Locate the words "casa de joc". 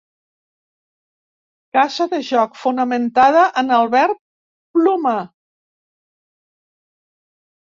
1.77-2.57